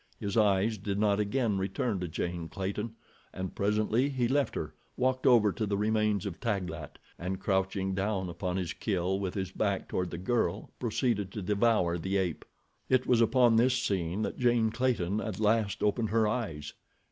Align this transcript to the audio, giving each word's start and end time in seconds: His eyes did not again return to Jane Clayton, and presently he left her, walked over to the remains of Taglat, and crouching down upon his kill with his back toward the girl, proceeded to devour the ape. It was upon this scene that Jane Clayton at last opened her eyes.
His 0.19 0.35
eyes 0.35 0.79
did 0.79 0.97
not 0.97 1.19
again 1.19 1.59
return 1.59 1.99
to 1.99 2.07
Jane 2.07 2.49
Clayton, 2.49 2.95
and 3.31 3.53
presently 3.53 4.09
he 4.09 4.27
left 4.27 4.55
her, 4.55 4.73
walked 4.97 5.27
over 5.27 5.51
to 5.51 5.67
the 5.67 5.77
remains 5.77 6.25
of 6.25 6.39
Taglat, 6.39 6.97
and 7.19 7.39
crouching 7.39 7.93
down 7.93 8.27
upon 8.27 8.57
his 8.57 8.73
kill 8.73 9.19
with 9.19 9.35
his 9.35 9.51
back 9.51 9.87
toward 9.87 10.09
the 10.09 10.17
girl, 10.17 10.71
proceeded 10.79 11.31
to 11.33 11.43
devour 11.43 11.99
the 11.99 12.17
ape. 12.17 12.45
It 12.89 13.05
was 13.05 13.21
upon 13.21 13.57
this 13.57 13.77
scene 13.79 14.23
that 14.23 14.39
Jane 14.39 14.71
Clayton 14.71 15.21
at 15.21 15.39
last 15.39 15.83
opened 15.83 16.09
her 16.09 16.27
eyes. 16.27 16.73